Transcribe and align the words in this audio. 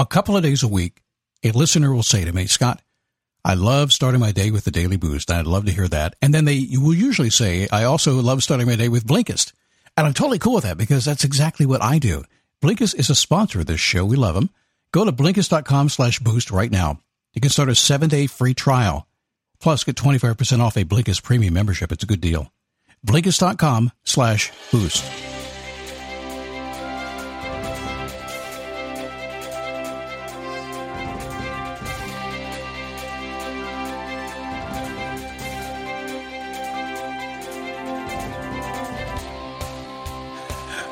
A 0.00 0.06
couple 0.06 0.36
of 0.36 0.44
days 0.44 0.62
a 0.62 0.68
week, 0.68 1.02
a 1.42 1.50
listener 1.50 1.92
will 1.92 2.04
say 2.04 2.24
to 2.24 2.32
me, 2.32 2.46
Scott, 2.46 2.82
I 3.44 3.54
love 3.54 3.90
starting 3.90 4.20
my 4.20 4.30
day 4.30 4.52
with 4.52 4.64
the 4.64 4.70
Daily 4.70 4.96
Boost. 4.96 5.28
I'd 5.28 5.44
love 5.44 5.66
to 5.66 5.72
hear 5.72 5.88
that. 5.88 6.14
And 6.22 6.32
then 6.32 6.44
they 6.44 6.68
will 6.72 6.94
usually 6.94 7.30
say, 7.30 7.66
I 7.72 7.82
also 7.82 8.14
love 8.22 8.44
starting 8.44 8.68
my 8.68 8.76
day 8.76 8.88
with 8.88 9.04
Blinkist. 9.04 9.52
And 9.96 10.06
I'm 10.06 10.14
totally 10.14 10.38
cool 10.38 10.54
with 10.54 10.62
that 10.62 10.78
because 10.78 11.04
that's 11.04 11.24
exactly 11.24 11.66
what 11.66 11.82
I 11.82 11.98
do. 11.98 12.22
Blinkist 12.62 12.94
is 12.94 13.10
a 13.10 13.16
sponsor 13.16 13.58
of 13.58 13.66
this 13.66 13.80
show. 13.80 14.04
We 14.04 14.14
love 14.14 14.36
them. 14.36 14.50
Go 14.92 15.04
to 15.04 15.10
Blinkist.com 15.10 15.88
slash 15.88 16.20
boost 16.20 16.52
right 16.52 16.70
now. 16.70 17.00
You 17.34 17.40
can 17.40 17.50
start 17.50 17.68
a 17.68 17.74
seven 17.74 18.08
day 18.08 18.28
free 18.28 18.54
trial. 18.54 19.08
Plus, 19.58 19.82
get 19.82 19.96
25% 19.96 20.60
off 20.60 20.76
a 20.76 20.84
Blinkist 20.84 21.24
premium 21.24 21.54
membership. 21.54 21.90
It's 21.90 22.04
a 22.04 22.06
good 22.06 22.20
deal. 22.20 22.52
Blinkist.com 23.04 23.90
slash 24.04 24.52
boost. 24.70 25.04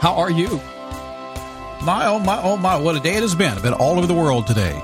How 0.00 0.14
are 0.16 0.30
you? 0.30 0.61
My, 1.83 2.06
oh 2.06 2.19
my, 2.19 2.41
oh 2.42 2.56
my, 2.56 2.77
what 2.77 2.97
a 2.97 3.00
day 3.00 3.14
it 3.14 3.22
has 3.22 3.34
been. 3.34 3.52
I've 3.52 3.62
been 3.62 3.72
all 3.72 3.97
over 3.97 4.06
the 4.06 4.14
world 4.14 4.47
today. 4.47 4.78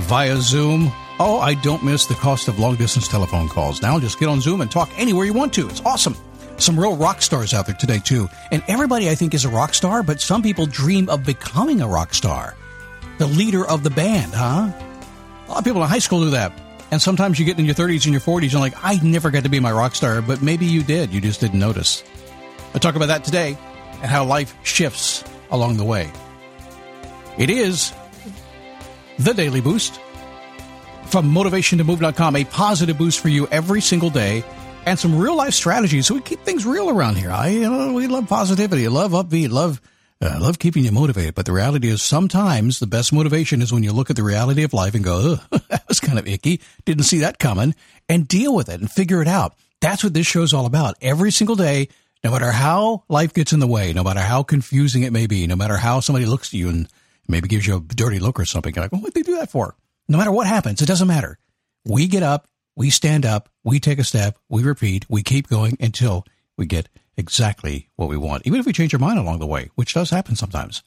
Via 0.00 0.36
Zoom. 0.36 0.92
Oh, 1.18 1.38
I 1.40 1.54
don't 1.54 1.82
miss 1.82 2.04
the 2.04 2.14
cost 2.14 2.48
of 2.48 2.58
long 2.58 2.76
distance 2.76 3.08
telephone 3.08 3.48
calls. 3.48 3.80
Now 3.80 3.98
just 3.98 4.18
get 4.18 4.28
on 4.28 4.42
Zoom 4.42 4.60
and 4.60 4.70
talk 4.70 4.90
anywhere 4.98 5.24
you 5.24 5.32
want 5.32 5.54
to. 5.54 5.68
It's 5.68 5.80
awesome. 5.86 6.16
Some 6.58 6.78
real 6.78 6.96
rock 6.96 7.22
stars 7.22 7.54
out 7.54 7.66
there 7.66 7.74
today, 7.74 7.98
too. 7.98 8.28
And 8.50 8.62
everybody, 8.68 9.08
I 9.08 9.14
think, 9.14 9.32
is 9.32 9.46
a 9.46 9.48
rock 9.48 9.72
star, 9.72 10.02
but 10.02 10.20
some 10.20 10.42
people 10.42 10.66
dream 10.66 11.08
of 11.08 11.24
becoming 11.24 11.80
a 11.80 11.88
rock 11.88 12.12
star. 12.12 12.54
The 13.18 13.26
leader 13.26 13.66
of 13.66 13.82
the 13.82 13.90
band, 13.90 14.34
huh? 14.34 14.70
A 14.70 15.48
lot 15.48 15.58
of 15.58 15.64
people 15.64 15.82
in 15.82 15.88
high 15.88 15.98
school 15.98 16.20
do 16.20 16.30
that. 16.30 16.52
And 16.90 17.00
sometimes 17.00 17.38
you 17.38 17.46
get 17.46 17.58
in 17.58 17.64
your 17.64 17.74
30s 17.74 18.04
and 18.04 18.12
your 18.12 18.20
40s 18.20 18.52
and 18.52 18.60
like, 18.60 18.74
I 18.82 18.96
never 19.02 19.30
got 19.30 19.44
to 19.44 19.48
be 19.48 19.60
my 19.60 19.72
rock 19.72 19.94
star, 19.94 20.20
but 20.20 20.42
maybe 20.42 20.66
you 20.66 20.82
did. 20.82 21.12
You 21.12 21.22
just 21.22 21.40
didn't 21.40 21.58
notice. 21.58 22.04
I'll 22.74 22.80
talk 22.80 22.96
about 22.96 23.06
that 23.06 23.24
today 23.24 23.56
and 24.02 24.10
how 24.10 24.24
life 24.24 24.54
shifts 24.64 25.24
along 25.50 25.78
the 25.78 25.84
way. 25.84 26.10
It 27.38 27.48
is 27.48 27.92
the 29.18 29.32
Daily 29.32 29.60
Boost 29.60 30.00
from 31.06 31.32
motivationtomove.com, 31.32 32.36
a 32.36 32.44
positive 32.44 32.98
boost 32.98 33.20
for 33.20 33.28
you 33.28 33.46
every 33.48 33.80
single 33.80 34.10
day 34.10 34.44
and 34.86 34.98
some 34.98 35.16
real 35.16 35.36
life 35.36 35.54
strategies 35.54 36.06
so 36.06 36.14
we 36.14 36.20
keep 36.20 36.40
things 36.40 36.66
real 36.66 36.90
around 36.90 37.16
here. 37.16 37.30
I, 37.30 37.48
you 37.48 37.70
know, 37.70 37.92
we 37.92 38.06
love 38.06 38.28
positivity, 38.28 38.88
love 38.88 39.12
upbeat, 39.12 39.50
love, 39.50 39.80
uh, 40.20 40.38
love 40.40 40.58
keeping 40.58 40.84
you 40.84 40.92
motivated. 40.92 41.34
But 41.34 41.46
the 41.46 41.52
reality 41.52 41.88
is 41.88 42.02
sometimes 42.02 42.78
the 42.78 42.86
best 42.86 43.12
motivation 43.12 43.62
is 43.62 43.72
when 43.72 43.82
you 43.82 43.92
look 43.92 44.10
at 44.10 44.16
the 44.16 44.22
reality 44.22 44.62
of 44.62 44.72
life 44.72 44.94
and 44.94 45.04
go, 45.04 45.36
that 45.68 45.84
was 45.88 46.00
kind 46.00 46.18
of 46.18 46.26
icky. 46.26 46.60
Didn't 46.84 47.04
see 47.04 47.20
that 47.20 47.38
coming 47.38 47.74
and 48.08 48.26
deal 48.26 48.54
with 48.54 48.68
it 48.68 48.80
and 48.80 48.90
figure 48.90 49.22
it 49.22 49.28
out. 49.28 49.54
That's 49.80 50.04
what 50.04 50.14
this 50.14 50.26
show's 50.26 50.52
all 50.52 50.66
about. 50.66 50.96
Every 51.00 51.30
single 51.30 51.56
day, 51.56 51.88
no 52.24 52.30
matter 52.30 52.52
how 52.52 53.04
life 53.08 53.34
gets 53.34 53.52
in 53.52 53.60
the 53.60 53.66
way, 53.66 53.92
no 53.92 54.04
matter 54.04 54.20
how 54.20 54.42
confusing 54.42 55.02
it 55.02 55.12
may 55.12 55.26
be, 55.26 55.46
no 55.46 55.56
matter 55.56 55.76
how 55.76 56.00
somebody 56.00 56.26
looks 56.26 56.48
at 56.48 56.54
you 56.54 56.68
and 56.68 56.88
maybe 57.28 57.48
gives 57.48 57.66
you 57.66 57.76
a 57.76 57.80
dirty 57.80 58.18
look 58.18 58.38
or 58.38 58.44
something, 58.44 58.74
you're 58.74 58.84
like, 58.84 58.92
well, 58.92 59.00
what'd 59.00 59.14
they 59.14 59.22
do 59.22 59.36
that 59.36 59.50
for? 59.50 59.74
No 60.08 60.18
matter 60.18 60.32
what 60.32 60.46
happens, 60.46 60.80
it 60.80 60.86
doesn't 60.86 61.08
matter. 61.08 61.38
We 61.84 62.06
get 62.06 62.22
up, 62.22 62.48
we 62.76 62.90
stand 62.90 63.26
up, 63.26 63.48
we 63.64 63.80
take 63.80 63.98
a 63.98 64.04
step, 64.04 64.38
we 64.48 64.62
repeat, 64.62 65.04
we 65.08 65.22
keep 65.22 65.48
going 65.48 65.76
until 65.80 66.24
we 66.56 66.66
get 66.66 66.88
exactly 67.16 67.88
what 67.96 68.08
we 68.08 68.16
want, 68.16 68.46
even 68.46 68.60
if 68.60 68.66
we 68.66 68.72
change 68.72 68.94
our 68.94 69.00
mind 69.00 69.18
along 69.18 69.40
the 69.40 69.46
way, 69.46 69.70
which 69.74 69.94
does 69.94 70.10
happen 70.10 70.36
sometimes. 70.36 70.82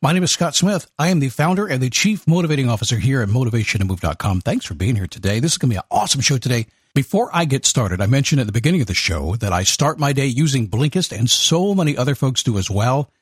My 0.00 0.12
name 0.12 0.22
is 0.22 0.30
Scott 0.30 0.54
Smith. 0.54 0.88
I 0.98 1.08
am 1.08 1.18
the 1.18 1.28
founder 1.28 1.66
and 1.66 1.82
the 1.82 1.90
chief 1.90 2.26
motivating 2.28 2.68
officer 2.68 2.98
here 2.98 3.20
at 3.20 3.28
motivationtomove.com. 3.28 4.42
Thanks 4.42 4.64
for 4.64 4.74
being 4.74 4.94
here 4.94 5.08
today. 5.08 5.40
This 5.40 5.52
is 5.52 5.58
going 5.58 5.70
to 5.70 5.74
be 5.74 5.78
an 5.78 5.84
awesome 5.90 6.20
show 6.20 6.38
today. 6.38 6.66
Before 6.98 7.30
I 7.32 7.44
get 7.44 7.64
started, 7.64 8.00
I 8.00 8.06
mentioned 8.06 8.40
at 8.40 8.48
the 8.48 8.52
beginning 8.52 8.80
of 8.80 8.88
the 8.88 8.92
show 8.92 9.36
that 9.36 9.52
I 9.52 9.62
start 9.62 10.00
my 10.00 10.12
day 10.12 10.26
using 10.26 10.66
Blinkist 10.66 11.16
and 11.16 11.30
so 11.30 11.72
many 11.72 11.96
other 11.96 12.16
folks 12.16 12.42
do 12.42 12.58
as 12.58 12.68
well. 12.68 13.12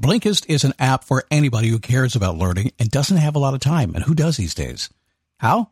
Blinkist 0.00 0.46
is 0.48 0.64
an 0.64 0.72
app 0.78 1.04
for 1.04 1.22
anybody 1.30 1.68
who 1.68 1.78
cares 1.78 2.16
about 2.16 2.38
learning 2.38 2.72
and 2.78 2.90
doesn't 2.90 3.18
have 3.18 3.36
a 3.36 3.38
lot 3.38 3.52
of 3.52 3.60
time. 3.60 3.94
And 3.94 4.04
who 4.04 4.14
does 4.14 4.38
these 4.38 4.54
days? 4.54 4.88
How? 5.36 5.68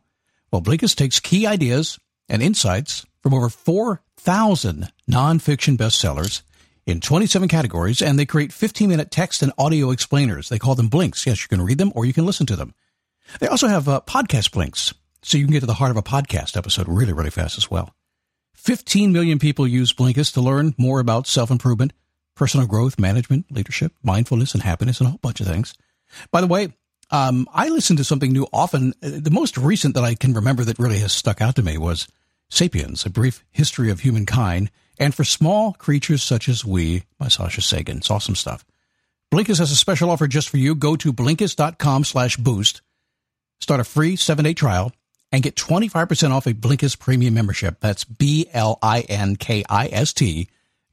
Well, 0.51 0.61
Blinkist 0.61 0.93
takes 0.97 1.19
key 1.19 1.47
ideas 1.47 1.97
and 2.29 2.43
insights 2.43 3.03
from 3.23 3.33
over 3.33 3.49
4,000 3.49 4.91
nonfiction 5.09 5.75
bestsellers 5.75 6.43
in 6.85 7.01
27 7.01 7.47
categories, 7.47 7.99
and 7.99 8.19
they 8.19 8.27
create 8.27 8.53
15 8.53 8.87
minute 8.87 9.09
text 9.09 9.41
and 9.41 9.51
audio 9.57 9.89
explainers. 9.89 10.49
They 10.49 10.59
call 10.59 10.75
them 10.75 10.87
blinks. 10.87 11.25
Yes, 11.25 11.41
you 11.41 11.47
can 11.47 11.65
read 11.65 11.79
them 11.79 11.91
or 11.95 12.05
you 12.05 12.13
can 12.13 12.27
listen 12.27 12.45
to 12.45 12.55
them. 12.55 12.75
They 13.39 13.47
also 13.47 13.67
have 13.67 13.89
uh, 13.89 14.01
podcast 14.05 14.51
blinks, 14.51 14.93
so 15.25 15.39
you 15.39 15.45
can 15.45 15.53
get 15.53 15.61
to 15.61 15.65
the 15.65 15.73
heart 15.73 15.89
of 15.89 15.97
a 15.97 16.03
podcast 16.03 16.55
episode 16.55 16.87
really, 16.87 17.11
really 17.11 17.31
fast 17.31 17.57
as 17.57 17.71
well. 17.71 17.95
15 18.53 19.11
million 19.11 19.39
people 19.39 19.67
use 19.67 19.91
Blinkist 19.91 20.33
to 20.33 20.41
learn 20.41 20.75
more 20.77 20.99
about 20.99 21.27
self 21.27 21.49
improvement, 21.49 21.93
personal 22.35 22.67
growth, 22.67 22.99
management, 22.99 23.51
leadership, 23.51 23.91
mindfulness, 24.03 24.53
and 24.53 24.61
happiness, 24.61 24.99
and 24.99 25.07
a 25.07 25.09
whole 25.11 25.19
bunch 25.19 25.41
of 25.41 25.47
things. 25.47 25.73
By 26.31 26.41
the 26.41 26.47
way, 26.47 26.69
um, 27.09 27.47
I 27.51 27.69
listen 27.69 27.97
to 27.97 28.03
something 28.03 28.31
new 28.31 28.47
often. 28.53 28.93
The 29.01 29.31
most 29.31 29.57
recent 29.57 29.95
that 29.95 30.03
I 30.03 30.13
can 30.13 30.33
remember 30.33 30.63
that 30.63 30.79
really 30.79 30.99
has 30.99 31.11
stuck 31.11 31.41
out 31.41 31.55
to 31.55 31.63
me 31.63 31.77
was 31.77 32.07
Sapiens, 32.49 33.05
A 33.05 33.09
Brief 33.09 33.43
History 33.51 33.89
of 33.89 34.01
Humankind, 34.01 34.69
and 34.99 35.13
for 35.13 35.23
small 35.23 35.73
creatures 35.73 36.21
such 36.21 36.47
as 36.47 36.63
we 36.63 37.03
by 37.17 37.29
Sasha 37.29 37.61
Sagan. 37.61 37.97
It's 37.97 38.11
awesome 38.11 38.35
stuff. 38.35 38.63
Blinkist 39.33 39.57
has 39.57 39.71
a 39.71 39.75
special 39.75 40.11
offer 40.11 40.27
just 40.27 40.49
for 40.49 40.57
you. 40.57 40.75
Go 40.75 40.95
to 40.95 41.11
Blinkist.com 41.11 42.03
slash 42.03 42.37
boost, 42.37 42.81
start 43.59 43.79
a 43.79 43.83
free 43.83 44.15
seven-day 44.15 44.53
trial, 44.53 44.93
and 45.35 45.43
get 45.43 45.55
25% 45.55 46.31
off 46.31 46.47
a 46.47 46.53
Blinkist 46.53 46.97
premium 46.97 47.33
membership. 47.33 47.81
That's 47.81 48.05
B-L-I-N-K-I-S-T, 48.05 48.49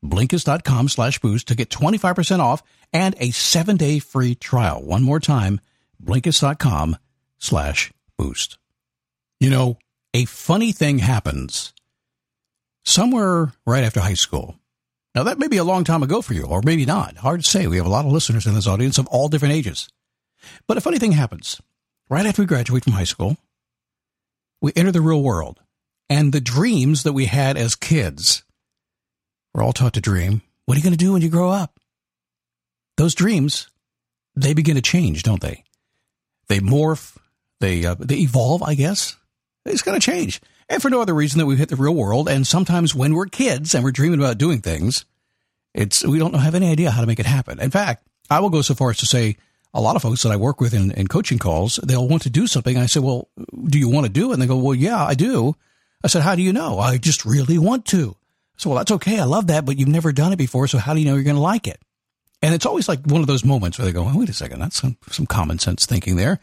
Blinkist.com 0.04 0.88
slash 0.88 1.20
boost 1.20 1.46
to 1.46 1.54
get 1.54 1.70
25% 1.70 2.40
off 2.40 2.60
and 2.92 3.14
a 3.20 3.30
seven-day 3.30 4.00
free 4.00 4.34
trial. 4.34 4.82
One 4.82 5.04
more 5.04 5.20
time, 5.20 5.60
Blinkist.com 6.04 6.96
slash 7.38 7.92
boost. 8.18 8.58
You 9.38 9.48
know, 9.48 9.78
a 10.12 10.24
funny 10.24 10.72
thing 10.72 10.98
happens 10.98 11.72
somewhere 12.84 13.52
right 13.64 13.84
after 13.84 14.00
high 14.00 14.14
school. 14.14 14.56
Now, 15.14 15.22
that 15.22 15.38
may 15.38 15.46
be 15.46 15.58
a 15.58 15.64
long 15.64 15.84
time 15.84 16.02
ago 16.02 16.20
for 16.20 16.34
you, 16.34 16.46
or 16.46 16.62
maybe 16.64 16.84
not. 16.84 17.18
Hard 17.18 17.44
to 17.44 17.48
say. 17.48 17.68
We 17.68 17.76
have 17.76 17.86
a 17.86 17.90
lot 17.90 18.06
of 18.06 18.12
listeners 18.12 18.44
in 18.48 18.54
this 18.54 18.66
audience 18.66 18.98
of 18.98 19.06
all 19.06 19.28
different 19.28 19.54
ages. 19.54 19.88
But 20.66 20.78
a 20.78 20.80
funny 20.80 20.98
thing 20.98 21.12
happens. 21.12 21.62
Right 22.10 22.26
after 22.26 22.42
we 22.42 22.46
graduate 22.46 22.82
from 22.82 22.94
high 22.94 23.04
school, 23.04 23.36
we 24.62 24.72
enter 24.74 24.92
the 24.92 25.02
real 25.02 25.22
world. 25.22 25.60
And 26.08 26.32
the 26.32 26.40
dreams 26.40 27.02
that 27.02 27.12
we 27.12 27.26
had 27.26 27.58
as 27.58 27.74
kids, 27.74 28.44
we're 29.52 29.62
all 29.62 29.72
taught 29.72 29.94
to 29.94 30.00
dream. 30.00 30.40
What 30.64 30.76
are 30.76 30.78
you 30.78 30.84
going 30.84 30.96
to 30.96 31.04
do 31.04 31.12
when 31.12 31.22
you 31.22 31.28
grow 31.28 31.50
up? 31.50 31.78
Those 32.96 33.14
dreams, 33.14 33.68
they 34.36 34.54
begin 34.54 34.76
to 34.76 34.82
change, 34.82 35.24
don't 35.24 35.40
they? 35.40 35.64
They 36.48 36.60
morph, 36.60 37.16
they, 37.60 37.84
uh, 37.84 37.96
they 37.98 38.16
evolve, 38.16 38.62
I 38.62 38.74
guess. 38.74 39.16
It's 39.64 39.82
going 39.82 39.98
to 39.98 40.04
change. 40.04 40.40
And 40.68 40.80
for 40.80 40.90
no 40.90 41.00
other 41.00 41.14
reason 41.14 41.38
that 41.38 41.46
we've 41.46 41.58
hit 41.58 41.68
the 41.68 41.76
real 41.76 41.94
world. 41.94 42.28
And 42.28 42.46
sometimes 42.46 42.94
when 42.94 43.14
we're 43.14 43.26
kids 43.26 43.74
and 43.74 43.84
we're 43.84 43.90
dreaming 43.90 44.20
about 44.20 44.38
doing 44.38 44.60
things, 44.60 45.04
it's, 45.74 46.04
we 46.04 46.18
don't 46.18 46.34
have 46.34 46.54
any 46.54 46.70
idea 46.70 46.90
how 46.90 47.00
to 47.00 47.06
make 47.06 47.20
it 47.20 47.26
happen. 47.26 47.58
In 47.58 47.70
fact, 47.70 48.06
I 48.30 48.40
will 48.40 48.50
go 48.50 48.62
so 48.62 48.74
far 48.74 48.90
as 48.90 48.98
to 48.98 49.06
say 49.06 49.36
a 49.74 49.80
lot 49.80 49.96
of 49.96 50.02
folks 50.02 50.22
that 50.22 50.32
I 50.32 50.36
work 50.36 50.60
with 50.60 50.74
in, 50.74 50.90
in 50.92 51.06
coaching 51.06 51.38
calls, 51.38 51.76
they'll 51.82 52.08
want 52.08 52.22
to 52.22 52.30
do 52.30 52.46
something. 52.46 52.76
I 52.76 52.86
say, 52.86 53.00
well, 53.00 53.28
do 53.64 53.78
you 53.78 53.88
want 53.88 54.06
to 54.06 54.12
do 54.12 54.30
it? 54.30 54.34
And 54.34 54.42
they 54.42 54.46
go, 54.46 54.56
well, 54.56 54.74
yeah, 54.74 55.02
I 55.02 55.14
do. 55.14 55.56
I 56.04 56.08
said, 56.08 56.22
how 56.22 56.34
do 56.34 56.42
you 56.42 56.52
know? 56.52 56.78
I 56.78 56.98
just 56.98 57.24
really 57.24 57.58
want 57.58 57.86
to. 57.86 58.16
So, 58.56 58.70
well, 58.70 58.78
that's 58.78 58.90
okay. 58.92 59.18
I 59.18 59.24
love 59.24 59.46
that, 59.46 59.64
but 59.64 59.78
you've 59.78 59.88
never 59.88 60.12
done 60.12 60.32
it 60.32 60.36
before. 60.36 60.66
So 60.66 60.78
how 60.78 60.94
do 60.94 61.00
you 61.00 61.06
know 61.06 61.14
you're 61.14 61.24
going 61.24 61.36
to 61.36 61.42
like 61.42 61.66
it? 61.66 61.80
And 62.42 62.54
it's 62.54 62.66
always 62.66 62.88
like 62.88 63.06
one 63.06 63.20
of 63.20 63.28
those 63.28 63.44
moments 63.44 63.78
where 63.78 63.86
they 63.86 63.92
go, 63.92 64.04
oh, 64.06 64.18
wait 64.18 64.28
a 64.28 64.34
second, 64.34 64.60
that's 64.60 64.80
some, 64.80 64.96
some 65.08 65.26
common 65.26 65.58
sense 65.58 65.86
thinking 65.86 66.16
there. 66.16 66.40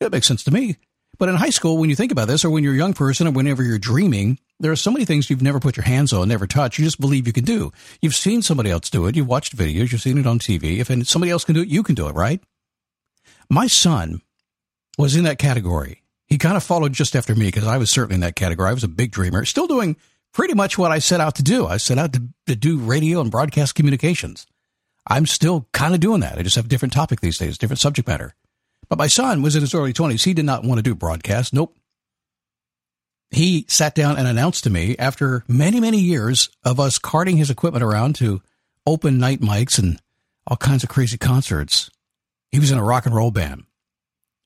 It 0.00 0.12
makes 0.12 0.26
sense 0.26 0.44
to 0.44 0.50
me. 0.50 0.76
But 1.18 1.28
in 1.28 1.36
high 1.36 1.50
school, 1.50 1.78
when 1.78 1.88
you 1.88 1.96
think 1.96 2.12
about 2.12 2.28
this, 2.28 2.44
or 2.44 2.50
when 2.50 2.62
you're 2.62 2.74
a 2.74 2.76
young 2.76 2.92
person, 2.92 3.26
or 3.26 3.30
whenever 3.30 3.62
you're 3.62 3.78
dreaming, 3.78 4.38
there 4.60 4.72
are 4.72 4.76
so 4.76 4.90
many 4.90 5.06
things 5.06 5.30
you've 5.30 5.40
never 5.40 5.60
put 5.60 5.76
your 5.76 5.84
hands 5.84 6.12
on, 6.12 6.28
never 6.28 6.46
touched. 6.46 6.78
You 6.78 6.84
just 6.84 7.00
believe 7.00 7.26
you 7.26 7.32
can 7.32 7.44
do. 7.44 7.72
You've 8.02 8.14
seen 8.14 8.42
somebody 8.42 8.70
else 8.70 8.90
do 8.90 9.06
it. 9.06 9.16
You've 9.16 9.28
watched 9.28 9.56
videos. 9.56 9.92
You've 9.92 10.02
seen 10.02 10.18
it 10.18 10.26
on 10.26 10.38
TV. 10.38 10.78
If 10.78 11.08
somebody 11.08 11.30
else 11.30 11.44
can 11.44 11.54
do 11.54 11.62
it, 11.62 11.68
you 11.68 11.82
can 11.82 11.94
do 11.94 12.08
it, 12.08 12.14
right? 12.14 12.42
My 13.48 13.66
son 13.66 14.20
was 14.98 15.16
in 15.16 15.24
that 15.24 15.38
category. 15.38 16.02
He 16.26 16.38
kind 16.38 16.56
of 16.56 16.62
followed 16.62 16.92
just 16.92 17.14
after 17.14 17.34
me 17.34 17.46
because 17.46 17.66
I 17.66 17.78
was 17.78 17.90
certainly 17.90 18.16
in 18.16 18.20
that 18.20 18.36
category. 18.36 18.68
I 18.68 18.74
was 18.74 18.84
a 18.84 18.88
big 18.88 19.12
dreamer, 19.12 19.44
still 19.44 19.66
doing 19.66 19.96
pretty 20.32 20.54
much 20.54 20.76
what 20.76 20.90
I 20.90 20.98
set 20.98 21.20
out 21.20 21.36
to 21.36 21.42
do. 21.42 21.66
I 21.66 21.76
set 21.76 21.98
out 21.98 22.12
to, 22.14 22.28
to 22.46 22.56
do 22.56 22.78
radio 22.78 23.20
and 23.20 23.30
broadcast 23.30 23.74
communications. 23.74 24.46
I'm 25.06 25.26
still 25.26 25.68
kind 25.72 25.94
of 25.94 26.00
doing 26.00 26.20
that. 26.20 26.38
I 26.38 26.42
just 26.42 26.56
have 26.56 26.64
a 26.64 26.68
different 26.68 26.92
topic 26.92 27.20
these 27.20 27.38
days, 27.38 27.58
different 27.58 27.80
subject 27.80 28.08
matter. 28.08 28.34
But 28.88 28.98
my 28.98 29.06
son 29.06 29.42
was 29.42 29.54
in 29.54 29.62
his 29.62 29.74
early 29.74 29.92
20s. 29.92 30.24
He 30.24 30.34
did 30.34 30.44
not 30.44 30.64
want 30.64 30.78
to 30.78 30.82
do 30.82 30.94
broadcast. 30.94 31.52
Nope. 31.52 31.76
He 33.30 33.66
sat 33.68 33.94
down 33.94 34.16
and 34.16 34.26
announced 34.26 34.64
to 34.64 34.70
me 34.70 34.96
after 34.98 35.44
many, 35.48 35.80
many 35.80 35.98
years 35.98 36.48
of 36.64 36.78
us 36.78 36.98
carting 36.98 37.36
his 37.36 37.50
equipment 37.50 37.82
around 37.82 38.14
to 38.16 38.40
open 38.86 39.18
night 39.18 39.40
mics 39.40 39.78
and 39.78 40.00
all 40.46 40.56
kinds 40.56 40.84
of 40.84 40.88
crazy 40.88 41.18
concerts. 41.18 41.90
He 42.56 42.60
was 42.60 42.70
in 42.70 42.78
a 42.78 42.82
rock 42.82 43.04
and 43.04 43.14
roll 43.14 43.30
band. 43.30 43.64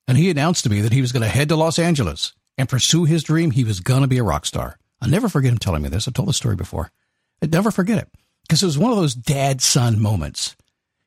And 0.08 0.18
he 0.18 0.30
announced 0.30 0.64
to 0.64 0.68
me 0.68 0.80
that 0.80 0.92
he 0.92 1.00
was 1.00 1.12
going 1.12 1.22
to 1.22 1.28
head 1.28 1.48
to 1.50 1.54
Los 1.54 1.78
Angeles 1.78 2.32
and 2.58 2.68
pursue 2.68 3.04
his 3.04 3.22
dream. 3.22 3.52
He 3.52 3.62
was 3.62 3.78
going 3.78 4.00
to 4.00 4.08
be 4.08 4.18
a 4.18 4.24
rock 4.24 4.46
star. 4.46 4.80
I'll 5.00 5.08
never 5.08 5.28
forget 5.28 5.52
him 5.52 5.58
telling 5.58 5.80
me 5.80 5.90
this. 5.90 6.08
I've 6.08 6.14
told 6.14 6.26
the 6.26 6.32
story 6.32 6.56
before. 6.56 6.90
I'd 7.40 7.52
never 7.52 7.70
forget 7.70 7.98
it 7.98 8.08
because 8.42 8.64
it 8.64 8.66
was 8.66 8.76
one 8.76 8.90
of 8.90 8.96
those 8.96 9.14
dad 9.14 9.60
son 9.60 10.02
moments. 10.02 10.56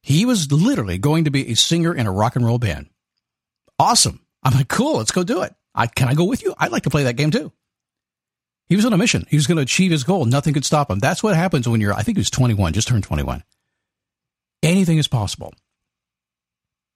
He 0.01 0.23
was 0.23 0.49
literally 0.49 0.97
going 0.97 1.25
to 1.25 1.29
be 1.29 1.51
a 1.51 1.55
singer 1.57 1.93
in 1.93 2.07
a 2.07 2.11
rock 2.13 2.37
and 2.37 2.45
roll 2.45 2.57
band. 2.57 2.87
Awesome. 3.77 4.25
I'm 4.41 4.53
like, 4.53 4.69
cool, 4.69 4.95
let's 4.95 5.11
go 5.11 5.25
do 5.25 5.41
it. 5.41 5.53
I, 5.75 5.87
can 5.87 6.07
I 6.07 6.13
go 6.13 6.23
with 6.23 6.41
you? 6.41 6.55
I'd 6.57 6.71
like 6.71 6.83
to 6.83 6.89
play 6.89 7.03
that 7.03 7.17
game 7.17 7.31
too. 7.31 7.51
He 8.69 8.77
was 8.77 8.85
on 8.85 8.93
a 8.93 8.97
mission. 8.97 9.25
He 9.27 9.35
was 9.35 9.45
going 9.45 9.57
to 9.57 9.63
achieve 9.63 9.91
his 9.91 10.05
goal. 10.05 10.23
Nothing 10.23 10.53
could 10.53 10.63
stop 10.63 10.89
him. 10.89 10.99
That's 10.99 11.21
what 11.21 11.35
happens 11.35 11.67
when 11.67 11.81
you're, 11.81 11.93
I 11.93 12.03
think 12.03 12.15
he 12.15 12.21
was 12.21 12.29
21, 12.29 12.71
just 12.71 12.87
turned 12.87 13.03
21. 13.03 13.43
Anything 14.63 14.99
is 14.99 15.09
possible. 15.09 15.53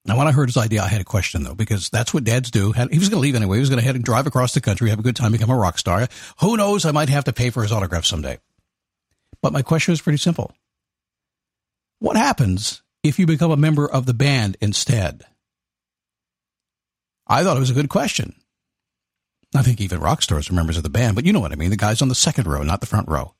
Now, 0.08 0.18
when 0.18 0.28
I 0.28 0.32
heard 0.32 0.48
his 0.48 0.56
idea, 0.56 0.82
I 0.82 0.88
had 0.88 1.02
a 1.02 1.06
question 1.06 1.44
though, 1.44 1.54
because 1.54 1.90
that's 1.90 2.14
what 2.14 2.24
dads 2.24 2.50
do. 2.50 2.72
He 2.72 2.98
was 2.98 3.10
going 3.10 3.18
to 3.18 3.22
leave 3.22 3.36
anyway. 3.36 3.58
He 3.58 3.60
was 3.60 3.70
going 3.70 3.80
to 3.80 3.86
head 3.86 3.96
and 3.96 4.06
drive 4.06 4.26
across 4.26 4.54
the 4.54 4.62
country, 4.62 4.90
have 4.90 5.00
a 5.00 5.04
good 5.04 5.18
time, 5.18 5.34
become 5.34 5.50
a 5.50 5.56
rock 5.56 5.78
star. 5.78 6.08
Who 6.40 6.56
knows? 6.56 6.86
I 6.86 6.92
might 6.92 7.10
have 7.10 7.26
to 7.26 7.34
pay 7.34 7.50
for 7.50 7.62
his 7.62 7.74
autograph 7.74 8.06
someday. 8.06 8.40
But 9.42 9.52
my 9.52 9.62
question 9.62 9.92
is 9.92 10.02
pretty 10.02 10.18
simple. 10.18 10.54
What 12.00 12.16
happens 12.16 12.84
if 13.04 13.20
you 13.20 13.26
become 13.28 13.52
a 13.52 13.58
member 13.58 13.88
of 13.88 14.06
the 14.06 14.14
band 14.14 14.56
instead? 14.62 15.24
I 17.28 17.44
thought 17.44 17.58
it 17.58 17.62
was 17.62 17.70
a 17.70 17.76
good 17.76 17.90
question. 17.90 18.36
I 19.54 19.62
think 19.62 19.82
even 19.82 20.00
rock 20.00 20.22
stars 20.22 20.50
are 20.50 20.54
members 20.54 20.78
of 20.78 20.84
the 20.84 20.90
band, 20.90 21.16
but 21.16 21.26
you 21.26 21.34
know 21.34 21.40
what 21.40 21.52
I 21.52 21.56
mean. 21.56 21.70
The 21.70 21.78
guys 21.78 22.02
on 22.02 22.08
the 22.08 22.16
second 22.16 22.48
row, 22.48 22.64
not 22.64 22.80
the 22.80 22.88
front 22.88 23.10
row. 23.10 23.34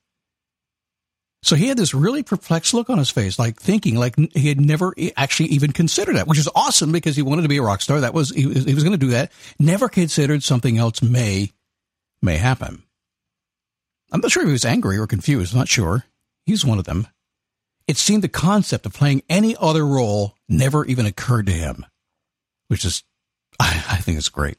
So 1.42 1.54
he 1.54 1.68
had 1.68 1.76
this 1.76 1.94
really 1.94 2.22
perplexed 2.22 2.74
look 2.74 2.90
on 2.90 2.98
his 2.98 3.10
face, 3.10 3.38
like 3.38 3.60
thinking 3.60 3.94
like 3.94 4.16
he 4.32 4.48
had 4.48 4.60
never 4.60 4.92
actually 5.16 5.50
even 5.50 5.72
considered 5.72 6.16
that, 6.16 6.26
which 6.26 6.38
is 6.38 6.48
awesome 6.54 6.90
because 6.90 7.14
he 7.14 7.22
wanted 7.22 7.42
to 7.42 7.48
be 7.48 7.58
a 7.58 7.62
rock 7.62 7.80
star. 7.80 8.00
That 8.00 8.12
was, 8.14 8.30
he 8.30 8.46
was, 8.46 8.82
going 8.82 8.92
to 8.92 8.98
do 8.98 9.10
that. 9.10 9.30
Never 9.58 9.88
considered 9.88 10.42
something 10.42 10.78
else 10.78 11.00
may, 11.00 11.52
may 12.20 12.36
happen. 12.38 12.82
I'm 14.10 14.20
not 14.20 14.32
sure 14.32 14.42
if 14.42 14.48
he 14.48 14.52
was 14.52 14.64
angry 14.64 14.98
or 14.98 15.06
confused. 15.06 15.54
Not 15.54 15.68
sure. 15.68 16.04
He's 16.44 16.64
one 16.64 16.78
of 16.78 16.86
them. 16.86 17.06
It 17.86 17.96
seemed 17.96 18.22
the 18.22 18.28
concept 18.28 18.84
of 18.84 18.92
playing 18.92 19.22
any 19.28 19.54
other 19.58 19.86
role 19.86 20.34
never 20.48 20.84
even 20.86 21.06
occurred 21.06 21.46
to 21.46 21.52
him, 21.52 21.86
which 22.66 22.84
is, 22.84 23.04
I, 23.60 23.84
I 23.88 23.96
think 23.98 24.18
it's 24.18 24.28
great. 24.28 24.58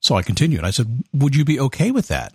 So 0.00 0.14
I 0.14 0.22
continued. 0.22 0.62
I 0.62 0.70
said, 0.70 1.02
Would 1.12 1.34
you 1.34 1.44
be 1.44 1.58
okay 1.58 1.90
with 1.90 2.08
that? 2.08 2.32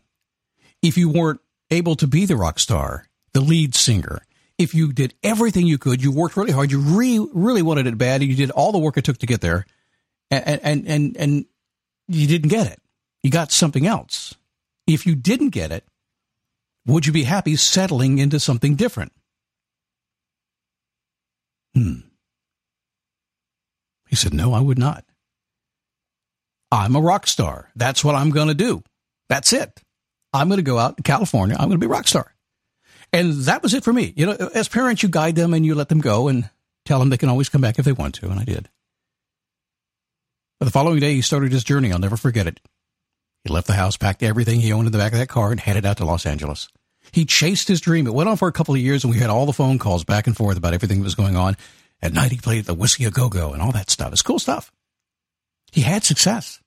If 0.81 0.97
you 0.97 1.09
weren't 1.09 1.39
able 1.73 1.95
to 1.97 2.07
be 2.07 2.25
the 2.25 2.37
rock 2.37 2.59
star, 2.59 3.07
the 3.33 3.41
lead 3.41 3.75
singer, 3.75 4.25
if 4.57 4.73
you 4.73 4.93
did 4.93 5.13
everything 5.23 5.67
you 5.67 5.77
could, 5.77 6.01
you 6.01 6.11
worked 6.11 6.37
really 6.37 6.51
hard, 6.51 6.71
you 6.71 6.79
really, 6.79 7.27
really 7.33 7.61
wanted 7.61 7.87
it 7.87 7.97
bad, 7.97 8.21
and 8.21 8.29
you 8.29 8.35
did 8.35 8.51
all 8.51 8.71
the 8.71 8.79
work 8.79 8.97
it 8.97 9.03
took 9.03 9.17
to 9.19 9.25
get 9.25 9.41
there, 9.41 9.65
and, 10.31 10.61
and, 10.63 10.87
and, 10.87 11.17
and 11.17 11.45
you 12.07 12.27
didn't 12.27 12.49
get 12.49 12.67
it. 12.67 12.79
You 13.23 13.31
got 13.31 13.51
something 13.51 13.87
else. 13.87 14.35
If 14.85 15.05
you 15.05 15.15
didn't 15.15 15.49
get 15.49 15.71
it, 15.71 15.85
would 16.85 17.05
you 17.05 17.13
be 17.13 17.23
happy 17.23 17.55
settling 17.55 18.17
into 18.17 18.39
something 18.39 18.75
different? 18.75 19.13
Hmm. 21.73 22.01
He 24.07 24.15
said, 24.15 24.33
No, 24.33 24.53
I 24.53 24.59
would 24.59 24.77
not. 24.77 25.05
I'm 26.71 26.95
a 26.95 27.01
rock 27.01 27.27
star. 27.27 27.69
That's 27.75 28.03
what 28.03 28.15
I'm 28.15 28.31
going 28.31 28.47
to 28.47 28.53
do. 28.53 28.83
That's 29.29 29.53
it. 29.53 29.81
I'm 30.33 30.47
going 30.47 30.57
to 30.57 30.63
go 30.63 30.79
out 30.79 30.97
to 30.97 31.03
California. 31.03 31.55
I'm 31.59 31.69
going 31.69 31.79
to 31.79 31.85
be 31.85 31.85
a 31.85 31.95
rock 31.95 32.07
star. 32.07 32.33
And 33.11 33.33
that 33.43 33.61
was 33.61 33.73
it 33.73 33.83
for 33.83 33.93
me. 33.93 34.13
You 34.15 34.25
know, 34.25 34.31
as 34.55 34.67
parents, 34.67 35.03
you 35.03 35.09
guide 35.09 35.35
them 35.35 35.53
and 35.53 35.65
you 35.65 35.75
let 35.75 35.89
them 35.89 36.01
go 36.01 36.27
and 36.27 36.49
tell 36.85 36.99
them 36.99 37.09
they 37.09 37.17
can 37.17 37.29
always 37.29 37.49
come 37.49 37.61
back 37.61 37.77
if 37.77 37.85
they 37.85 37.91
want 37.91 38.15
to. 38.15 38.29
And 38.29 38.39
I 38.39 38.43
did. 38.43 38.69
But 40.59 40.65
the 40.65 40.71
following 40.71 40.99
day, 40.99 41.13
he 41.13 41.21
started 41.21 41.51
his 41.51 41.63
journey. 41.63 41.91
I'll 41.91 41.99
never 41.99 42.17
forget 42.17 42.47
it. 42.47 42.59
He 43.43 43.51
left 43.51 43.67
the 43.67 43.73
house, 43.73 43.97
packed 43.97 44.23
everything 44.23 44.61
he 44.61 44.71
owned 44.71 44.87
in 44.87 44.91
the 44.91 44.97
back 44.97 45.11
of 45.11 45.19
that 45.19 45.27
car, 45.27 45.51
and 45.51 45.59
headed 45.59 45.85
out 45.85 45.97
to 45.97 46.05
Los 46.05 46.25
Angeles. 46.25 46.69
He 47.11 47.25
chased 47.25 47.67
his 47.67 47.81
dream. 47.81 48.07
It 48.07 48.13
went 48.13 48.29
on 48.29 48.37
for 48.37 48.47
a 48.47 48.53
couple 48.53 48.73
of 48.73 48.79
years, 48.79 49.03
and 49.03 49.11
we 49.11 49.19
had 49.19 49.29
all 49.29 49.45
the 49.45 49.53
phone 49.53 49.77
calls 49.77 50.05
back 50.05 50.25
and 50.25 50.35
forth 50.35 50.57
about 50.57 50.73
everything 50.73 50.99
that 50.99 51.03
was 51.03 51.15
going 51.15 51.35
on. 51.35 51.57
At 52.01 52.13
night, 52.13 52.31
he 52.31 52.37
played 52.37 52.65
the 52.65 52.73
Whisky 52.73 53.05
a 53.05 53.11
Go 53.11 53.29
Go 53.29 53.51
and 53.51 53.61
all 53.61 53.73
that 53.73 53.89
stuff. 53.89 54.13
It's 54.13 54.21
cool 54.21 54.39
stuff. 54.39 54.71
He 55.71 55.81
had 55.81 56.03
success. 56.03 56.61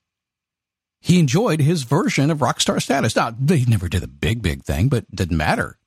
He 1.06 1.20
enjoyed 1.20 1.60
his 1.60 1.84
version 1.84 2.32
of 2.32 2.42
rock 2.42 2.60
star 2.60 2.80
status. 2.80 3.14
Now, 3.14 3.30
he 3.30 3.64
never 3.64 3.88
did 3.88 4.02
a 4.02 4.08
big, 4.08 4.42
big 4.42 4.64
thing, 4.64 4.88
but 4.88 5.08
didn't 5.14 5.36
matter. 5.36 5.78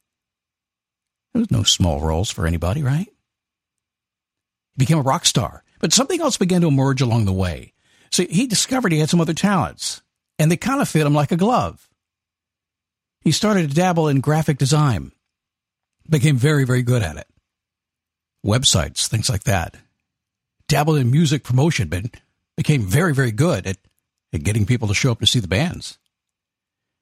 There 1.34 1.42
was 1.42 1.52
no 1.52 1.64
small 1.64 2.00
roles 2.00 2.32
for 2.32 2.48
anybody, 2.48 2.82
right? 2.82 3.08
He 3.08 4.78
became 4.78 4.98
a 4.98 5.02
rock 5.02 5.26
star, 5.26 5.66
but 5.82 5.92
something 5.92 6.22
else 6.22 6.38
began 6.38 6.62
to 6.62 6.70
emerge 6.70 7.02
along 7.02 7.26
the 7.26 7.34
way. 7.34 7.74
So 8.12 8.24
he 8.24 8.48
discovered 8.48 8.94
he 8.94 9.00
had 9.00 9.10
some 9.10 9.20
other 9.20 9.34
talents 9.34 10.02
and 10.38 10.50
they 10.50 10.56
kind 10.56 10.80
of 10.80 10.88
fit 10.88 11.06
him 11.06 11.14
like 11.14 11.34
a 11.34 11.36
glove. 11.36 11.90
He 13.20 13.34
started 13.34 13.68
to 13.68 13.76
dabble 13.76 14.08
in 14.08 14.22
graphic 14.22 14.58
design, 14.58 15.12
became 16.10 16.38
very, 16.38 16.64
very 16.64 16.82
good 16.82 17.04
at 17.04 17.18
it. 17.18 17.28
Websites, 18.46 19.08
things 19.08 19.30
like 19.30 19.44
that. 19.44 19.76
Dabbled 20.70 20.98
in 20.98 21.12
music 21.12 21.44
promotion, 21.44 21.90
but 21.90 22.06
became 22.56 22.84
very, 22.84 23.14
very 23.14 23.34
good 23.34 23.68
at, 23.68 23.76
at 24.34 24.44
getting 24.44 24.66
people 24.66 24.88
to 24.88 24.94
show 24.94 25.12
up 25.12 25.20
to 25.20 25.28
see 25.28 25.40
the 25.40 25.48
bands. 25.48 25.98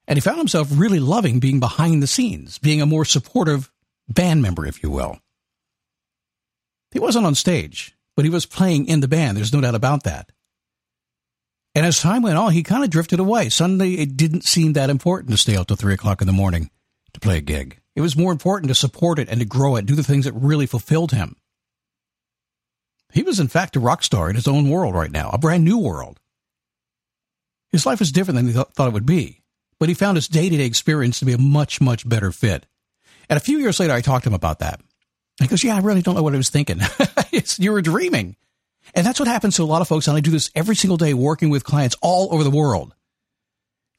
And 0.07 0.17
he 0.17 0.21
found 0.21 0.37
himself 0.37 0.69
really 0.71 0.99
loving 0.99 1.39
being 1.39 1.59
behind 1.59 2.01
the 2.01 2.07
scenes, 2.07 2.57
being 2.59 2.81
a 2.81 2.85
more 2.85 3.05
supportive 3.05 3.71
band 4.07 4.41
member, 4.41 4.65
if 4.65 4.81
you 4.81 4.89
will. 4.89 5.19
He 6.91 6.99
wasn't 6.99 7.25
on 7.25 7.35
stage, 7.35 7.97
but 8.15 8.23
he 8.23 8.31
was 8.31 8.45
playing 8.45 8.87
in 8.87 9.01
the 9.01 9.07
band. 9.07 9.37
There's 9.37 9.51
no 9.51 9.61
doubt 9.61 9.75
about 9.75 10.03
that. 10.03 10.31
And 11.75 11.85
as 11.85 11.99
time 11.99 12.23
went 12.23 12.37
on, 12.37 12.53
he 12.53 12.63
kind 12.63 12.83
of 12.83 12.89
drifted 12.89 13.19
away. 13.19 13.49
Suddenly, 13.49 13.99
it 13.99 14.17
didn't 14.17 14.45
seem 14.45 14.73
that 14.73 14.89
important 14.89 15.31
to 15.31 15.37
stay 15.37 15.55
out 15.55 15.67
till 15.67 15.77
three 15.77 15.93
o'clock 15.93 16.21
in 16.21 16.27
the 16.27 16.33
morning 16.33 16.71
to 17.13 17.19
play 17.19 17.37
a 17.37 17.41
gig. 17.41 17.79
It 17.95 18.01
was 18.01 18.15
more 18.15 18.31
important 18.31 18.69
to 18.69 18.75
support 18.75 19.19
it 19.19 19.29
and 19.29 19.39
to 19.41 19.45
grow 19.45 19.75
it, 19.75 19.85
do 19.85 19.95
the 19.95 20.03
things 20.03 20.25
that 20.25 20.33
really 20.33 20.65
fulfilled 20.65 21.11
him. 21.11 21.35
He 23.11 23.23
was, 23.23 23.39
in 23.39 23.47
fact, 23.47 23.75
a 23.75 23.79
rock 23.79 24.03
star 24.03 24.29
in 24.29 24.35
his 24.35 24.47
own 24.47 24.69
world 24.69 24.95
right 24.95 25.11
now, 25.11 25.29
a 25.31 25.37
brand 25.37 25.63
new 25.63 25.77
world. 25.77 26.19
His 27.71 27.85
life 27.85 27.99
was 27.99 28.11
different 28.11 28.35
than 28.37 28.47
he 28.47 28.53
th- 28.53 28.67
thought 28.73 28.87
it 28.87 28.93
would 28.93 29.05
be, 29.05 29.41
but 29.79 29.89
he 29.89 29.95
found 29.95 30.17
his 30.17 30.27
day 30.27 30.49
to 30.49 30.57
day 30.57 30.65
experience 30.65 31.19
to 31.19 31.25
be 31.25 31.33
a 31.33 31.37
much, 31.37 31.81
much 31.81 32.07
better 32.07 32.31
fit. 32.31 32.65
And 33.29 33.37
a 33.37 33.41
few 33.41 33.57
years 33.57 33.79
later, 33.79 33.93
I 33.93 34.01
talked 34.01 34.23
to 34.23 34.29
him 34.29 34.35
about 34.35 34.59
that. 34.59 34.81
He 35.39 35.47
goes, 35.47 35.63
Yeah, 35.63 35.75
I 35.75 35.79
really 35.79 36.01
don't 36.01 36.15
know 36.15 36.23
what 36.23 36.33
I 36.33 36.37
was 36.37 36.49
thinking. 36.49 36.79
you 37.57 37.71
were 37.71 37.81
dreaming. 37.81 38.35
And 38.95 39.05
that's 39.05 39.19
what 39.19 39.27
happens 39.27 39.57
to 39.57 39.63
a 39.63 39.65
lot 39.65 39.81
of 39.81 39.87
folks. 39.87 40.07
And 40.07 40.15
I 40.15 40.21
do 40.21 40.31
this 40.31 40.49
every 40.55 40.75
single 40.75 40.97
day 40.97 41.13
working 41.13 41.49
with 41.49 41.63
clients 41.63 41.95
all 42.01 42.33
over 42.33 42.43
the 42.43 42.49
world. 42.49 42.95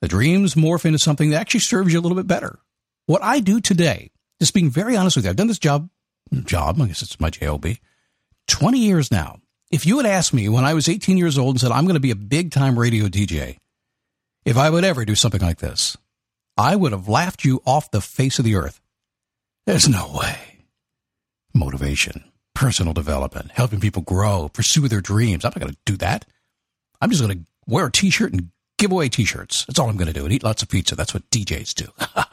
The 0.01 0.09
dreams 0.09 0.55
morph 0.55 0.85
into 0.85 0.99
something 0.99 1.31
that 1.31 1.41
actually 1.41 1.61
serves 1.61 1.93
you 1.93 2.01
a 2.01 2.03
little 2.03 2.17
bit 2.17 2.27
better. 2.27 2.59
What 3.07 3.23
I 3.23 3.41
do 3.41 3.61
today, 3.61 4.11
just 4.41 4.55
being 4.55 4.71
very 4.71 4.97
honest 4.97 5.17
with 5.17 5.25
you, 5.25 5.31
I've 5.31 5.37
done 5.37 5.49
this 5.49 5.59
job, 5.59 5.91
job, 6.45 6.81
I 6.81 6.87
guess 6.87 7.03
it's 7.03 7.21
my 7.21 7.31
JOB, 7.31 7.67
20 8.47 8.79
years 8.79 9.11
now. 9.11 9.41
If 9.71 9.85
you 9.87 9.99
had 9.99 10.07
asked 10.07 10.33
me 10.33 10.49
when 10.49 10.65
I 10.65 10.75
was 10.75 10.89
18 10.89 11.19
years 11.19 11.37
old 11.37 11.57
and 11.57 11.61
said, 11.61 11.73
I'm 11.73 11.85
going 11.85 11.95
to 11.95 12.01
be 12.01 12.11
a 12.11 12.17
big 12.17 12.51
time 12.51 12.79
radio 12.79 13.07
DJ, 13.07 13.57
if 14.45 14.57
I 14.57 14.71
would 14.71 14.85
ever 14.85 15.05
do 15.05 15.15
something 15.15 15.43
like 15.43 15.59
this, 15.59 15.97
I 16.57 16.75
would 16.75 16.93
have 16.93 17.09
laughed 17.09 17.45
you 17.45 17.61
off 17.67 17.91
the 17.91 18.01
face 18.01 18.39
of 18.39 18.45
the 18.45 18.57
earth. 18.57 18.81
There's 19.67 19.89
no 19.89 20.11
way. 20.15 20.39
Motivation 21.55 22.25
personal 22.59 22.93
development, 22.93 23.53
helping 23.53 23.79
people 23.79 24.03
grow, 24.03 24.49
pursue 24.49 24.89
their 24.89 25.01
dreams. 25.01 25.45
I'm 25.45 25.53
not 25.55 25.61
going 25.61 25.73
to 25.73 25.79
do 25.85 25.97
that. 25.99 26.25
I'm 27.01 27.09
just 27.09 27.23
going 27.23 27.39
to 27.39 27.45
wear 27.69 27.87
a 27.87 27.93
t-shirt 27.93 28.33
and 28.33 28.49
give 28.79 28.91
away 28.91 29.09
t-shirts. 29.09 29.65
That's 29.65 29.79
all 29.79 29.89
I'm 29.89 29.97
going 29.97 30.09
to 30.09 30.13
do 30.13 30.25
and 30.25 30.35
eat 30.35 30.43
lots 30.43 30.61
of 30.61 30.69
pizza. 30.69 30.97
That's 30.97 31.15
what 31.15 31.31
DJs 31.31 31.73
do. 31.75 31.87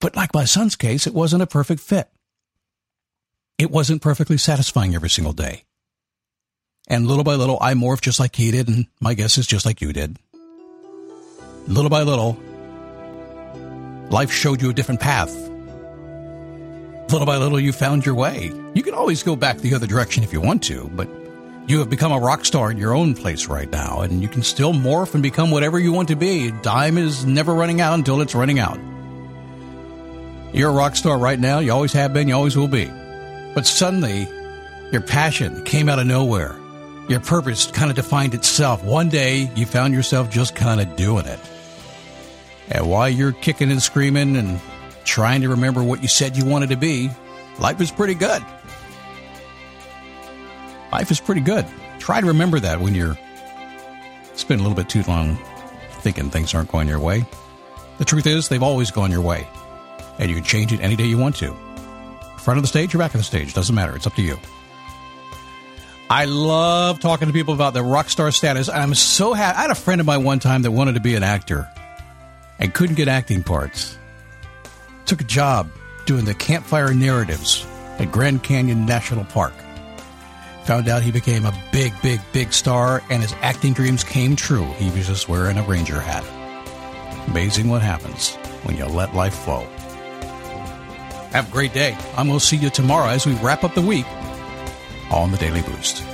but 0.00 0.14
like 0.14 0.32
my 0.32 0.44
son's 0.44 0.76
case, 0.76 1.08
it 1.08 1.12
wasn't 1.12 1.42
a 1.42 1.46
perfect 1.48 1.80
fit. 1.80 2.08
It 3.58 3.70
wasn't 3.70 4.02
perfectly 4.02 4.38
satisfying 4.38 4.94
every 4.94 5.10
single 5.10 5.32
day. 5.32 5.64
And 6.88 7.06
little 7.06 7.24
by 7.24 7.34
little, 7.34 7.58
I 7.60 7.74
morphed 7.74 8.02
just 8.02 8.20
like 8.20 8.36
he 8.36 8.50
did, 8.50 8.68
and 8.68 8.86
my 9.00 9.14
guess 9.14 9.38
is 9.38 9.46
just 9.46 9.64
like 9.64 9.80
you 9.80 9.92
did. 9.92 10.18
Little 11.66 11.88
by 11.90 12.02
little, 12.02 12.38
life 14.10 14.30
showed 14.30 14.60
you 14.60 14.70
a 14.70 14.74
different 14.74 15.00
path 15.00 15.34
Little 17.10 17.26
by 17.26 17.36
little, 17.36 17.60
you 17.60 17.72
found 17.72 18.04
your 18.04 18.14
way. 18.14 18.50
You 18.74 18.82
can 18.82 18.94
always 18.94 19.22
go 19.22 19.36
back 19.36 19.58
the 19.58 19.74
other 19.74 19.86
direction 19.86 20.24
if 20.24 20.32
you 20.32 20.40
want 20.40 20.62
to, 20.64 20.90
but 20.94 21.08
You 21.66 21.78
have 21.78 21.88
become 21.88 22.12
a 22.12 22.18
rock 22.18 22.44
star 22.44 22.70
in 22.70 22.76
your 22.76 22.94
own 22.94 23.14
place 23.14 23.46
right 23.46 23.70
now, 23.70 24.00
and 24.00 24.20
you 24.20 24.28
can 24.28 24.42
still 24.42 24.74
morph 24.74 25.14
and 25.14 25.22
become 25.22 25.50
whatever 25.50 25.78
you 25.78 25.92
want 25.92 26.08
to 26.08 26.16
be. 26.16 26.50
Time 26.60 26.98
is 26.98 27.24
never 27.24 27.54
running 27.54 27.80
out 27.80 27.94
until 27.94 28.20
it's 28.20 28.34
running 28.34 28.58
out. 28.58 28.78
You're 30.52 30.68
a 30.68 30.74
rock 30.74 30.94
star 30.94 31.16
right 31.16 31.38
now. 31.38 31.60
You 31.60 31.72
always 31.72 31.94
have 31.94 32.12
been. 32.12 32.28
You 32.28 32.34
always 32.34 32.54
will 32.54 32.68
be. 32.68 32.90
But 33.54 33.66
suddenly, 33.66 34.28
your 34.90 35.00
passion 35.00 35.64
came 35.64 35.88
out 35.88 35.98
of 35.98 36.06
nowhere. 36.06 36.56
Your 37.08 37.20
purpose 37.20 37.70
kind 37.70 37.90
of 37.90 37.96
defined 37.96 38.34
itself. 38.34 38.82
One 38.82 39.08
day, 39.08 39.50
you 39.54 39.66
found 39.66 39.94
yourself 39.94 40.30
just 40.30 40.54
kind 40.54 40.80
of 40.80 40.96
doing 40.96 41.26
it. 41.26 41.38
And 42.70 42.88
while 42.88 43.08
you're 43.08 43.32
kicking 43.32 43.70
and 43.70 43.82
screaming 43.82 44.36
and 44.36 44.60
trying 45.04 45.42
to 45.42 45.50
remember 45.50 45.82
what 45.82 46.02
you 46.02 46.08
said 46.08 46.36
you 46.36 46.44
wanted 46.44 46.70
to 46.70 46.76
be, 46.76 47.10
life 47.58 47.80
is 47.80 47.90
pretty 47.90 48.14
good. 48.14 48.42
Life 50.90 51.10
is 51.10 51.20
pretty 51.20 51.42
good. 51.42 51.66
Try 51.98 52.20
to 52.20 52.26
remember 52.26 52.60
that 52.60 52.80
when 52.80 52.94
you're 52.94 53.18
spending 54.34 54.64
a 54.64 54.68
little 54.68 54.82
bit 54.82 54.90
too 54.90 55.02
long 55.10 55.38
thinking 56.00 56.30
things 56.30 56.54
aren't 56.54 56.70
going 56.70 56.88
your 56.88 57.00
way. 57.00 57.24
The 57.98 58.04
truth 58.04 58.26
is, 58.26 58.48
they've 58.48 58.62
always 58.62 58.90
gone 58.90 59.10
your 59.10 59.20
way, 59.20 59.46
and 60.18 60.28
you 60.28 60.36
can 60.36 60.44
change 60.44 60.72
it 60.72 60.80
any 60.80 60.96
day 60.96 61.04
you 61.04 61.18
want 61.18 61.36
to. 61.36 61.54
Front 62.44 62.58
of 62.58 62.62
the 62.62 62.68
stage 62.68 62.94
or 62.94 62.98
back 62.98 63.14
of 63.14 63.20
the 63.20 63.24
stage, 63.24 63.54
doesn't 63.54 63.74
matter. 63.74 63.96
It's 63.96 64.06
up 64.06 64.14
to 64.16 64.22
you. 64.22 64.38
I 66.10 66.26
love 66.26 67.00
talking 67.00 67.26
to 67.26 67.32
people 67.32 67.54
about 67.54 67.72
the 67.72 67.82
rock 67.82 68.10
star 68.10 68.30
status. 68.32 68.68
I'm 68.68 68.94
so 68.94 69.32
happy. 69.32 69.56
I 69.56 69.62
had 69.62 69.70
a 69.70 69.74
friend 69.74 69.98
of 69.98 70.06
mine 70.06 70.24
one 70.24 70.40
time 70.40 70.60
that 70.62 70.70
wanted 70.70 70.96
to 70.96 71.00
be 71.00 71.14
an 71.14 71.22
actor 71.22 71.66
and 72.58 72.74
couldn't 72.74 72.96
get 72.96 73.08
acting 73.08 73.42
parts. 73.42 73.96
Took 75.06 75.22
a 75.22 75.24
job 75.24 75.70
doing 76.04 76.26
the 76.26 76.34
campfire 76.34 76.92
narratives 76.92 77.66
at 77.98 78.12
Grand 78.12 78.42
Canyon 78.42 78.84
National 78.84 79.24
Park. 79.24 79.54
Found 80.64 80.86
out 80.86 81.02
he 81.02 81.12
became 81.12 81.46
a 81.46 81.62
big, 81.72 81.94
big, 82.02 82.20
big 82.34 82.52
star 82.52 83.02
and 83.08 83.22
his 83.22 83.32
acting 83.40 83.72
dreams 83.72 84.04
came 84.04 84.36
true. 84.36 84.66
He 84.76 84.90
was 84.90 85.06
just 85.06 85.30
wearing 85.30 85.56
a 85.56 85.62
ranger 85.62 85.98
hat. 85.98 86.24
Amazing 87.26 87.70
what 87.70 87.80
happens 87.80 88.34
when 88.64 88.76
you 88.76 88.84
let 88.84 89.14
life 89.14 89.34
flow. 89.34 89.66
Have 91.34 91.48
a 91.48 91.52
great 91.52 91.74
day. 91.74 91.96
Going 92.14 92.30
to 92.30 92.38
see 92.38 92.56
you 92.56 92.70
tomorrow 92.70 93.08
as 93.08 93.26
we 93.26 93.32
wrap 93.34 93.64
up 93.64 93.74
the 93.74 93.82
week 93.82 94.06
on 95.10 95.32
the 95.32 95.36
Daily 95.36 95.62
Boost. 95.62 96.13